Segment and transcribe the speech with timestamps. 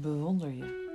[0.00, 0.86] bewonder je.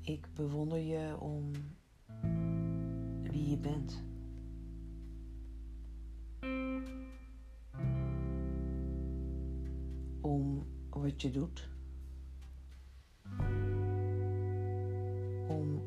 [0.00, 1.52] Ik bewonder je om
[3.22, 4.04] wie je bent.
[10.20, 11.68] Om wat je doet.
[15.48, 15.82] Om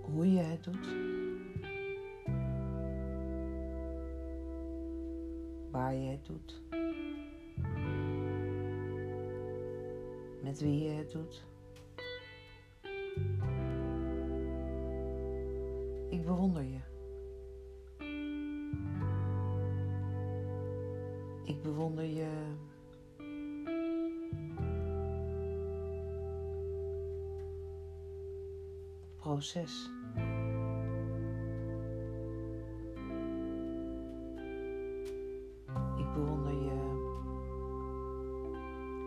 [0.00, 0.88] hoe je het doet.
[5.70, 6.62] Waar je het doet.
[10.44, 11.44] Met wie je het doet.
[16.08, 16.80] Ik bewonder je.
[21.44, 22.28] Ik bewonder je.
[29.16, 29.90] Proces.
[35.96, 37.02] Ik bewonder je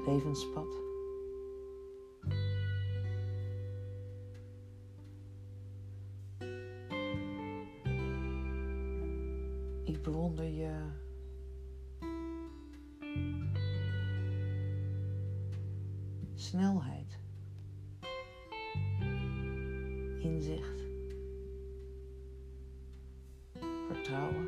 [0.05, 0.86] levenspad.
[10.11, 10.71] Bewonder je
[16.35, 17.19] snelheid,
[20.19, 20.81] inzicht,
[23.87, 24.47] vertrouwen.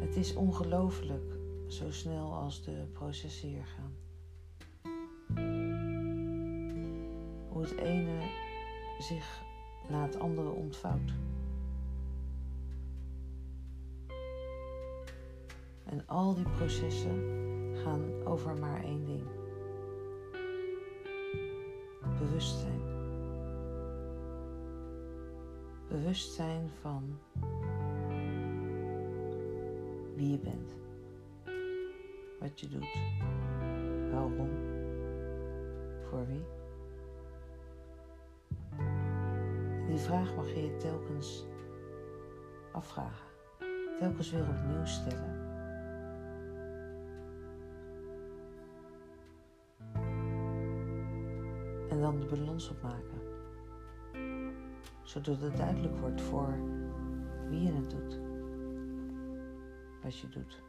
[0.00, 1.32] Het is ongelooflijk
[1.68, 3.96] zo snel als de processen hier gaan.
[7.48, 8.20] Hoe het ene
[8.98, 9.50] zich
[9.88, 11.12] na het andere ontvouwt.
[15.84, 17.42] En al die processen
[17.82, 19.24] gaan over maar één ding.
[22.18, 22.80] Bewustzijn.
[25.88, 27.18] Bewustzijn van
[30.14, 30.76] wie je bent.
[32.40, 32.98] Wat je doet.
[34.10, 34.50] Waarom.
[36.08, 36.61] Voor wie.
[39.92, 41.46] Die vraag mag je telkens
[42.72, 43.26] afvragen.
[43.98, 45.40] Telkens weer opnieuw stellen.
[51.88, 53.20] En dan de balans opmaken.
[55.02, 56.58] Zodat het duidelijk wordt voor
[57.48, 58.20] wie je het doet.
[60.02, 60.62] Wat je doet.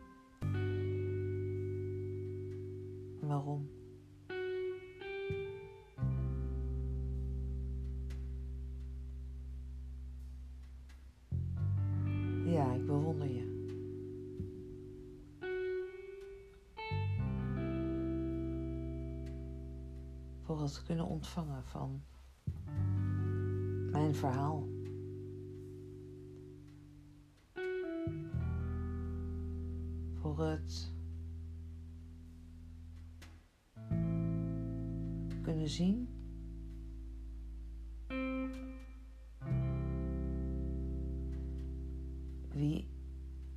[3.19, 3.82] Waarom.
[12.63, 13.51] Ja, ik bewonder je.
[20.41, 22.01] Voor het kunnen ontvangen van
[23.91, 24.67] mijn verhaal.
[30.13, 30.93] Voor het
[35.41, 36.22] kunnen zien
[42.63, 42.87] wie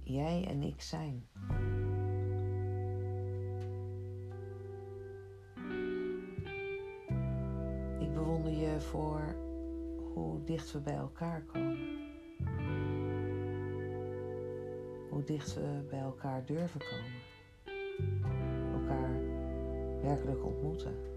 [0.02, 1.28] jij en ik zijn.
[7.98, 9.36] Ik bewonder je voor
[10.14, 11.78] hoe dicht we bij elkaar komen.
[15.10, 17.22] Hoe dicht we bij elkaar durven komen.
[18.72, 19.20] Elkaar
[20.02, 21.15] werkelijk ontmoeten.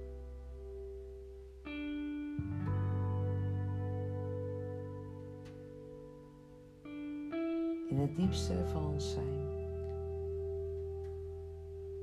[7.99, 9.47] Het diepste van ons zijn.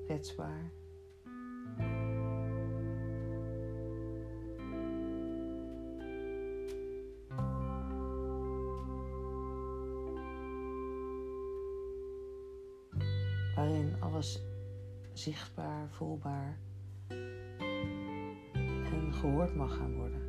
[0.05, 0.73] Kwetsbaar.
[13.55, 14.43] Waarin alles
[15.13, 16.59] zichtbaar, voelbaar
[18.93, 20.21] en gehoord mag gaan worden.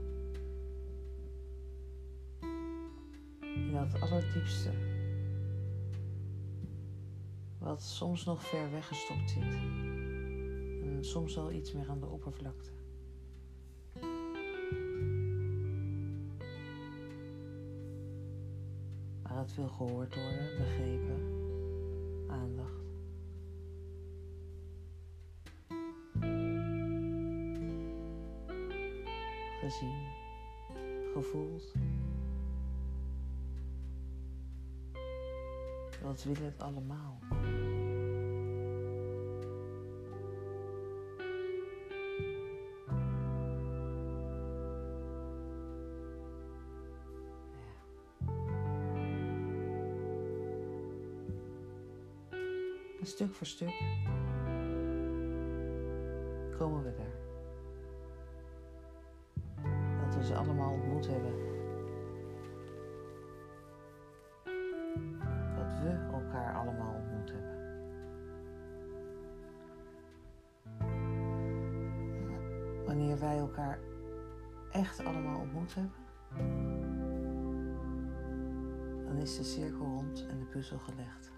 [3.42, 4.97] In dat allerdiepste
[7.68, 9.44] wat soms nog ver weggestopt zit.
[10.84, 12.70] En soms al iets meer aan de oppervlakte.
[19.22, 21.22] Maar het wil gehoord worden, begrepen,
[22.30, 22.86] aandacht.
[29.60, 30.08] Gezien,
[31.14, 31.74] gevoeld.
[36.02, 37.27] Dat wil het allemaal.
[53.08, 53.82] Stuk voor stuk
[56.58, 57.16] komen we daar.
[60.06, 61.32] Dat we ze allemaal ontmoet hebben.
[65.56, 67.56] Dat we elkaar allemaal ontmoet hebben.
[72.86, 73.80] Wanneer wij elkaar
[74.72, 76.06] echt allemaal ontmoet hebben,
[79.06, 81.37] dan is de cirkel rond en de puzzel gelegd.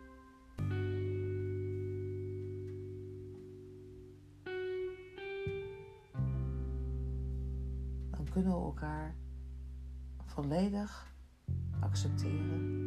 [8.41, 9.15] Kunnen elkaar
[10.25, 11.13] volledig
[11.79, 12.77] accepteren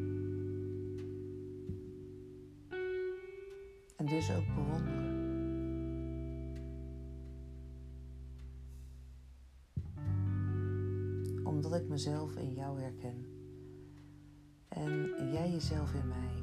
[3.97, 5.21] en dus ook bewonderen.
[11.45, 13.27] Omdat ik mezelf in jou herken
[14.69, 16.42] en jij jezelf in mij.